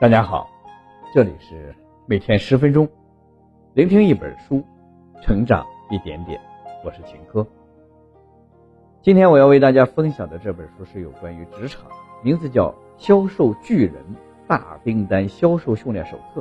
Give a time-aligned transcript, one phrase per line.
[0.00, 0.48] 大家好，
[1.12, 1.74] 这里是
[2.06, 2.88] 每天十分钟，
[3.74, 4.64] 聆听一本书，
[5.20, 6.40] 成长一点点。
[6.82, 7.46] 我是秦科。
[9.02, 11.82] 今天我要为大家分享的这本书是有关于职场，
[12.22, 13.96] 名字叫《销售巨人
[14.48, 16.40] 大订单销售训练手册》。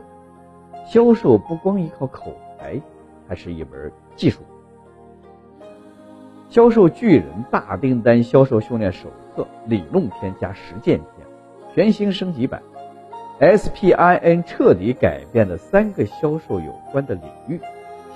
[0.86, 2.82] 销售不光依靠口才，
[3.28, 4.42] 还是一门技术。
[6.50, 11.28] 销售巨人大订单销售训练手册理论篇加实践篇，
[11.76, 12.64] 全新升级版。
[13.40, 17.62] SPIN 彻底改变了三个销售有关的领域，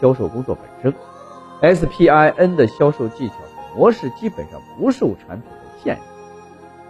[0.02, 0.94] 销售工作本身。
[1.62, 3.36] SPIN 的销售技巧
[3.74, 6.02] 模式基本上不受产品的限制，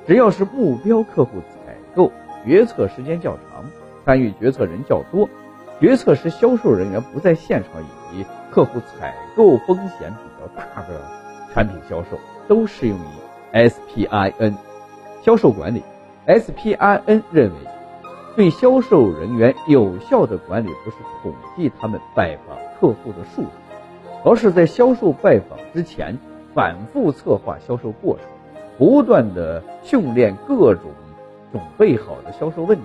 [0.08, 2.12] 只要是目标客户采购
[2.44, 3.66] 决策时间较长，
[4.04, 5.30] 参与决策人较多，
[5.80, 11.00] 决策时销售人员不在现场以及客户采购风险比较大的
[11.54, 14.55] 产品销售，都适用于 SPIN
[15.22, 15.84] 销售管理。
[16.26, 17.73] SPIN 认为。
[18.36, 23.52] 对销售人员有效的管理，不是统计他们拜访客户的数量，
[24.26, 26.18] 而是在销售拜访之前
[26.55, 28.26] 反复策划销售过程，
[28.77, 30.91] 不断的训练各种
[31.52, 32.84] 准备好的销售问题，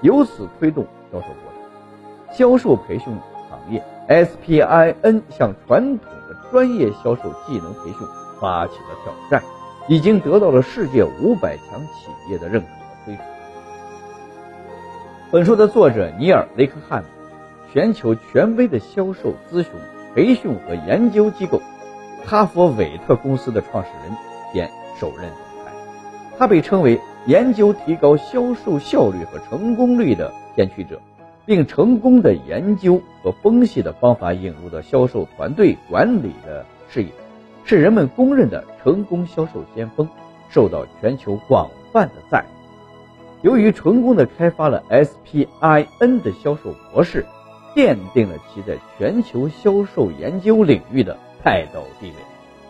[0.00, 2.34] 由此推动销售过程。
[2.34, 3.14] 销售培训
[3.50, 7.98] 行业 SPIN 向传统的专业销售技能培训
[8.40, 9.42] 发起了挑战，
[9.88, 13.24] 已经得到了世界五百强企业的认可和推崇。
[15.36, 17.06] 本书的作者尼尔·雷克汉姆，
[17.70, 19.70] 全球权威的销售咨询、
[20.14, 21.60] 培训和研究机构
[22.24, 24.16] 哈佛韦特公司的创始人
[24.54, 25.72] 兼首任总裁。
[26.38, 30.98] 他被称为研究提高销售效率和成功率的先驱者，
[31.44, 37.10] 并成功的研究和分析的方法引入到销售团队管理的事业，
[37.66, 40.08] 是人们公认的成功销售先锋，
[40.48, 42.55] 受到全球广泛的赞誉。
[43.42, 47.24] 由于成功的开发了 SPIN 的销售模式，
[47.74, 52.14] 奠定了其在全球销售研究领域的泰斗地位。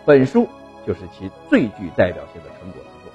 [0.05, 0.47] 本书
[0.87, 3.13] 就是其最具代表性的成果之作。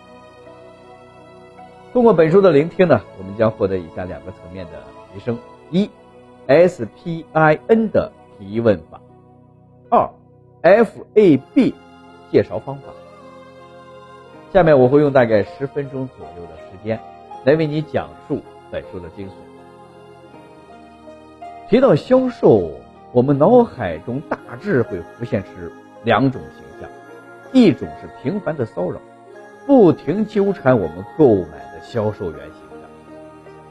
[1.93, 4.71] 通过本书的聆听呢，我们将获得以下两个层面的
[5.13, 5.37] 提升：
[5.69, 5.89] 一
[6.47, 8.99] ，SPIN 的提问法；
[9.89, 10.09] 二
[10.63, 11.73] ，FAB
[12.31, 12.83] 介绍方法。
[14.53, 16.99] 下面我会用大概十分钟左右的时间。
[17.43, 19.31] 来为你讲述本书的精髓。
[21.69, 22.71] 提到销售，
[23.11, 25.49] 我们脑海中大致会浮现出
[26.03, 26.89] 两种形象：
[27.51, 28.99] 一种是频繁的骚扰，
[29.65, 32.89] 不停纠缠我们购买的销售员形象；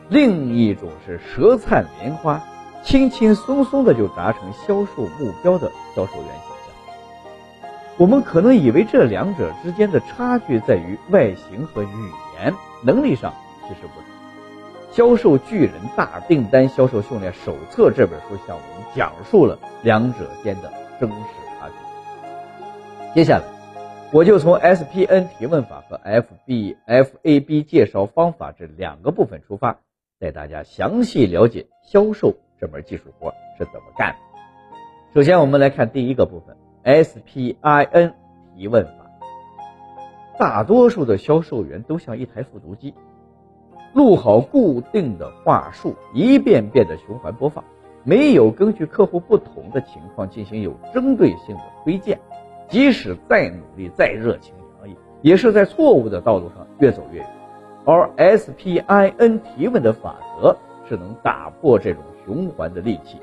[0.09, 2.42] 另一种是舌灿莲花，
[2.82, 6.75] 轻轻松松的就达成销售目标的销售员形象。
[7.98, 13.32] 我们可能以为这两者之间的差距在于外形和语言能力上。
[13.70, 14.06] 其实不是，
[14.97, 21.16] 《销售巨人大订单销售训练手册》这本书向我们讲述了两者间的真实
[21.60, 23.14] 差距。
[23.14, 23.44] 接下来，
[24.12, 29.78] 我就从 SPN 提问法和 FBFAB 介绍方法这两个部分出发，
[30.19, 34.19] 带大家详细了解销售这门技术活是怎么干的。
[35.14, 38.14] 首先，我们来看第一个部分：SPIN
[38.56, 38.92] 提问法。
[40.41, 42.94] 大多数的销售员都像一台复读机。
[43.92, 47.64] 录好固定的话术，一遍遍的循环播放，
[48.04, 52.18] 没有根据客户不同的情况进行有针对性的推荐。
[52.68, 57.28] 即使再努力、再热情洋溢，也是在错误的道路上越走越远。
[57.84, 60.56] 而 SPIN 提问的法则
[60.88, 63.18] 是能打破这种循环的利器。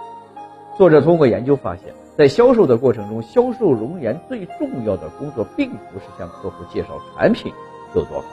[0.77, 7.53] 作者通过研究发现，在销售的过程中，销售人员最重要的工作，并不是向客户介绍产品
[7.95, 8.25] 有多好。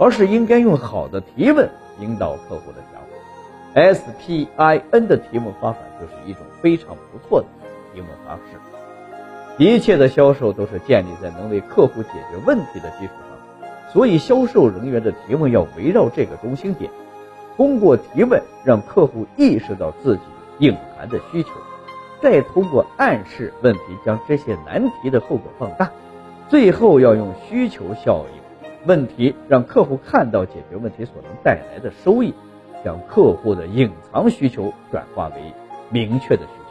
[0.00, 1.68] 而是应该用好的提问
[2.00, 3.08] 引导客户的想法。
[3.74, 7.46] SPIN 的提问方法就是一种非常不错的
[7.92, 8.56] 提问方式。
[9.58, 16.90] 一切的销售都是建立在能为客户解决问题的基础上，所以销售人员的提问要围绕这个中心点，
[17.58, 20.22] 通过提问让客户意识到自己
[20.60, 21.50] 隐含的需求，
[22.22, 25.90] 再通过暗示问题将这些难题的后果放大，
[26.48, 28.39] 最后要用需求效应。
[28.86, 32.34] 问题让客户看到解决问题所能带来的收益，
[32.84, 35.52] 将客户的隐藏需求转化为
[35.90, 36.52] 明确的需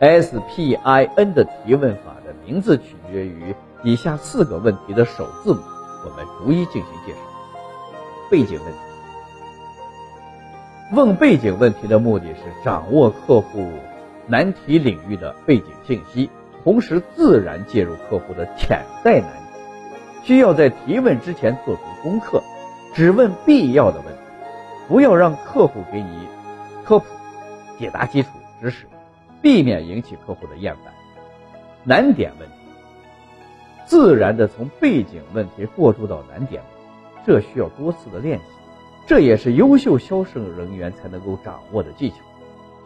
[0.00, 5.60] SPIN 的提问法的名字取决于以下四个问题的首字母，
[6.04, 7.18] 我们逐一进行介绍。
[8.30, 8.78] 背景问题，
[10.96, 13.68] 问背景问题的目的是掌握客户
[14.26, 16.30] 难题领域的背景信息，
[16.64, 19.49] 同时自然介入客户的潜在难题。
[20.22, 22.42] 需要在提问之前做足功课，
[22.94, 24.20] 只问必要的问题，
[24.88, 26.28] 不要让客户给你
[26.84, 27.06] 科普、
[27.78, 28.28] 解答基础
[28.60, 28.86] 知识，
[29.40, 30.92] 避免引起客户的厌烦。
[31.84, 32.54] 难点问题，
[33.86, 36.62] 自然的从背景问题过渡到难点，
[37.26, 38.44] 这需要多次的练习，
[39.06, 42.16] 这也是优秀销售人员才能够掌握的技巧。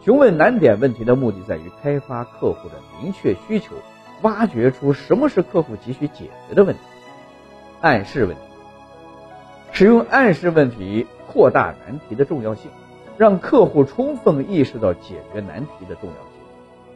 [0.01, 3.75] 询问难点问题的目的在于开发客户的明确需求，
[4.21, 6.81] 挖掘出什么是客户急需解决的问题。
[7.85, 8.41] 暗示问题，
[9.71, 12.71] 使用暗示问题扩大难题的重要性，
[13.15, 16.41] 让客户充分意识到解决难题的重要性。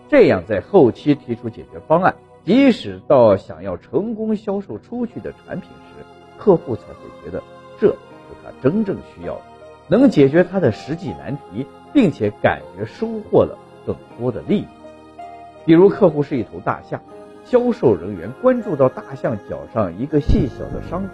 [0.10, 6.04] 这样，在后期提出解决方案，即使到想要成功销售出去的产品时，
[6.40, 7.44] 客户才会觉得
[7.80, 7.96] 这是
[8.44, 9.42] 他真正需要的，
[9.90, 14.66] 能解决他的实际难题，并且感觉收获了更多的利益。
[15.68, 17.00] 比如，客户是一头大象，
[17.50, 21.10] 销售人员关注到大象脚上一个细小的伤口，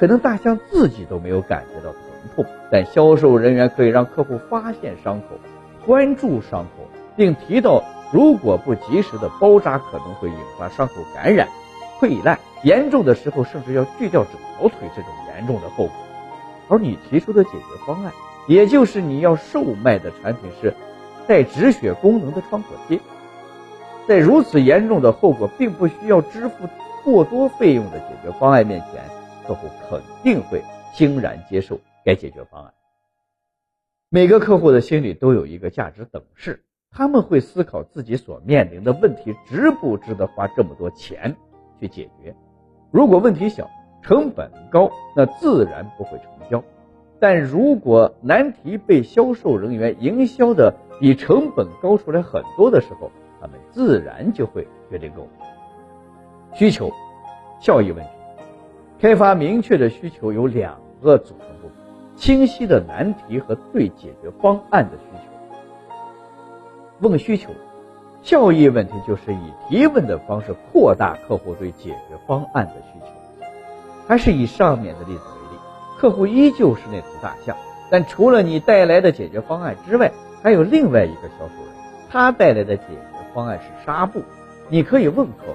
[0.00, 2.02] 可能大象自己都没有感觉到疼
[2.34, 5.38] 痛，但销售人员可以让客户发现伤口，
[5.86, 7.84] 关注伤口，并提到。
[8.12, 11.46] 如果不及时的包扎，可能会引发伤口感染、
[12.00, 15.92] 溃烂，严重的时候甚至要锯掉整条腿这种严重的后果。
[16.68, 18.12] 而你提出的解决方案，
[18.48, 20.74] 也就是你要售卖的产品是
[21.28, 22.98] 带止血功能的创可贴，
[24.10, 26.68] 在如此严重的后果并不需要支付
[27.04, 29.04] 过多费用的解决方案面前，
[29.46, 32.74] 客户肯定会欣然接受该解决方案。
[34.08, 36.64] 每个客户的心里都有一个价值等式。
[36.90, 41.36] 他们会思考自己所面临的问题值不值得花这么多钱
[41.78, 42.34] 去解决。
[42.90, 43.70] 如果问题小、
[44.02, 46.64] 成本高，那自然不会成交；
[47.20, 55.46] 但如果难题被销售人员营销的比成本高出来很多的时候，他们自然就会决定购买。
[56.54, 56.92] 需求
[57.60, 58.10] 效益问题，
[59.00, 61.72] 开发明确的需求有两个组成部分：
[62.16, 67.08] 清晰的难题和对解决方案的需求。
[67.08, 67.50] 问需求，
[68.22, 73.06] 效益问题就是以提问的方式扩大客户对解决方案的需求。
[74.06, 75.58] 还是以上面的例子为例，
[75.96, 77.56] 客户依旧是那头大象，
[77.90, 80.10] 但除了你带来的解决方案之外，
[80.42, 81.72] 还有另外一个销售人，
[82.10, 84.22] 他带来的解决方案是纱布。
[84.68, 85.54] 你可以问客户：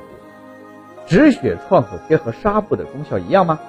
[1.06, 3.60] 止血创可贴和纱布的功效一样吗？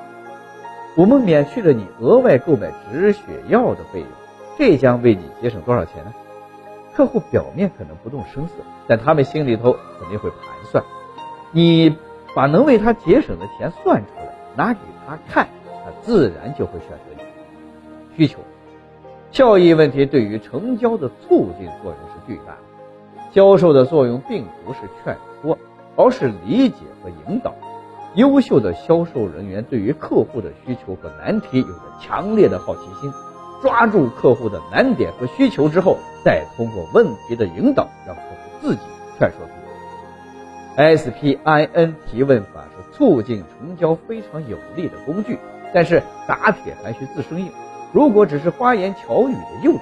[0.96, 4.08] 我们免去了你额外购买止血药的费用，
[4.58, 6.14] 这将为你节省多少钱呢？
[6.94, 8.54] 客户表面可能不动声色，
[8.86, 10.38] 但他们心里头肯定会盘
[10.72, 10.82] 算。
[11.52, 11.94] 你
[12.34, 15.46] 把能为他节省的钱算出来，拿给他看，
[15.84, 17.22] 他自然就会选择你。
[18.16, 18.40] 需求、
[19.30, 22.58] 效益问题对于成交的促进作用是巨大的。
[23.32, 25.58] 销售的作用并不是劝说，
[25.96, 27.54] 而是理解和引导。
[28.14, 33.12] 优秀的销售人员对于客户的需求和难题有着强烈的好奇心。
[33.62, 38.28] 抓住客户的难点和需求之后，再通过问题的引导，让客户
[38.60, 38.80] 自己
[39.18, 39.52] 劝说出
[40.76, 40.94] 来。
[40.94, 45.38] SPIN 提问法是促进成交非常有力的工具，
[45.72, 47.50] 但是打铁还需自身硬。
[47.92, 49.80] 如果只是花言巧语的诱导，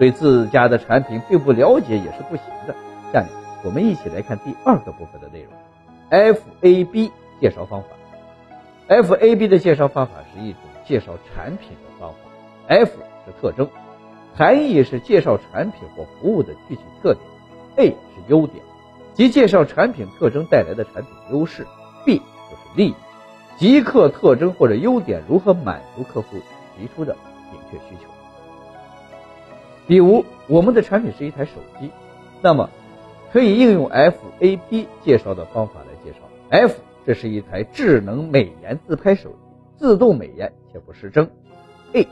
[0.00, 2.74] 对自家的产品并不了解也是不行的。
[3.12, 3.28] 下面
[3.62, 5.52] 我们一起来看第二个部分的内容
[6.10, 7.88] ：FAB 介绍方法。
[8.88, 12.16] FAB 的介绍方法是一种介绍产品的方法。
[12.66, 12.92] F
[13.26, 13.68] 是特征，
[14.34, 17.24] 含义是介绍产品或服务的具体特点
[17.76, 18.64] ；A 是优点，
[19.12, 21.66] 即介绍产品特征带来的产品优势
[22.06, 22.94] ；B 就是利益，
[23.58, 26.38] 即客特征或者优点如何满足客户
[26.78, 27.14] 提出的
[27.52, 28.08] 明确需求。
[29.90, 31.90] 比如，我们的产品是一台手机，
[32.42, 32.70] 那么
[33.32, 36.18] 可以应用 FAB 介绍的方法来介绍。
[36.48, 39.36] F 这是一台智能美颜自拍手机，
[39.78, 41.28] 自动美颜且不失真。
[41.92, 42.06] A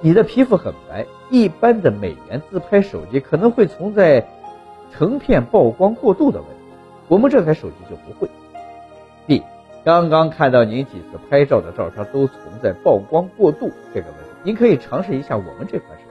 [0.00, 4.24] 你的皮肤很白，一般的美颜自拍手机可能会存在
[4.92, 6.76] 成片曝光过度的问题，
[7.08, 8.30] 我们这台手机就不会。
[9.26, 9.42] B，
[9.84, 16.05] 刚刚看到您几次拍照的照片都存在曝光过度这个问题，您可以尝试一下我们这款手机，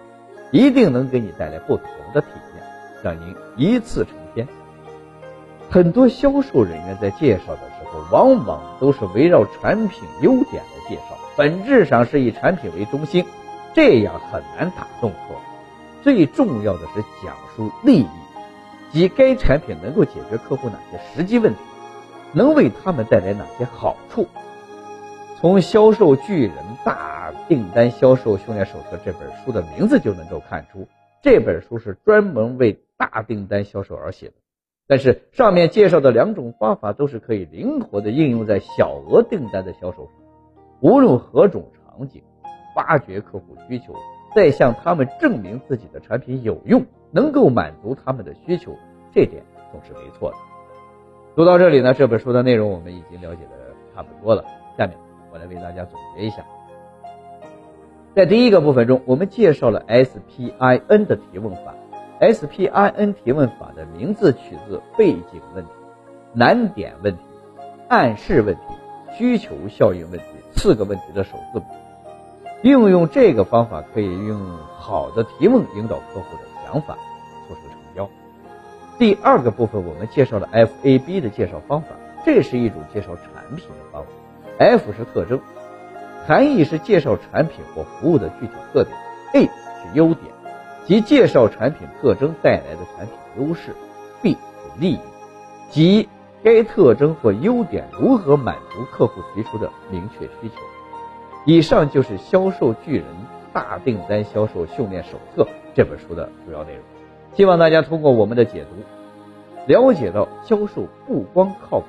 [0.55, 2.63] 一定能给你带来不同的体验，
[3.03, 4.47] 让您一次成片。
[5.69, 13.25] 很多销售人员在介绍的时候，往往都是围绕产品优点来介绍，本质上是以产品为中心。
[13.73, 15.41] 这样很难打动客户。
[16.01, 18.07] 最重要的是讲述利益，
[18.93, 21.59] 即该产品能够解决客户哪些实际问题，
[22.31, 24.29] 能为他们带来哪些好处。
[25.45, 30.87] 从《销售巨人大订单销售训练手册》这本书的名字就能够看出，
[31.21, 34.33] 这本书是专门为大订单销售而写的。
[34.87, 40.13] 但是上面介绍的两种方法都是可以灵活的应用在小额订单的销售上，
[40.79, 42.23] 无论何种场景。
[42.75, 43.93] 挖掘客户需求，
[44.35, 48.75] 再向他们证明自己的产品有用，能够满足他们的需求，
[49.13, 50.37] 这点总是没错的。
[51.35, 54.43] 读到这里呢，这本书的内容我们已经了解的差不多了。
[54.75, 54.97] 下面
[55.35, 56.45] 我来为大家总结一下。
[58.15, 61.75] 在第一个部分中，我们介绍了 SPIN 的提问法。
[62.21, 65.71] SPIN 提问法的名字取自背景问题、
[66.31, 67.21] 难点问题、
[67.89, 68.61] 暗示问题、
[69.17, 70.25] 需求效应问题
[70.55, 71.65] 四个问题的首字母。
[72.61, 74.39] 运用这个方法，可以用
[74.77, 76.97] 好的提问引导客户的想法，
[77.45, 78.09] 促使成交。
[78.97, 81.89] 第二个部分，我们介绍了 FAB 的介绍方法，
[82.25, 84.09] 这是一种介绍产品的方法。
[84.57, 85.39] F 是特征，
[86.25, 88.97] 含义是介绍产品或服务的具体特点
[89.33, 90.33] ；A 是优点，
[90.85, 93.15] 即介绍产品特征带来的产品
[93.47, 93.75] 优势
[94.21, 94.99] ；B 是利益，
[95.69, 96.09] 即
[96.43, 100.55] 该特征或优点如何满足客户提出的明确需求。
[101.45, 103.05] 以上就是《销售巨人
[103.51, 105.43] 大订单销售训练手册》
[105.75, 106.81] 这本书的主要内容。
[107.33, 108.81] 希望大家通过我们的解读，
[109.67, 111.85] 了解到销售不光靠口，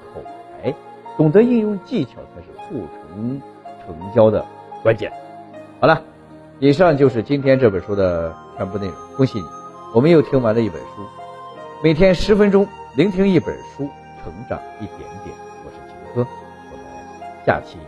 [1.17, 3.41] 懂得应用技巧才是促成
[3.85, 4.45] 成交的
[4.83, 5.11] 关键。
[5.81, 6.03] 好了，
[6.59, 8.95] 以上就是今天这本书的全部内容。
[9.17, 9.47] 恭喜你，
[9.95, 10.87] 我们又听完了一本书。
[11.83, 13.89] 每天十分钟，聆听一本书，
[14.23, 15.37] 成长一点点。
[15.65, 16.27] 我是杰哥，
[16.73, 16.87] 我们
[17.45, 17.79] 下期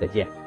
[0.00, 0.43] 再见。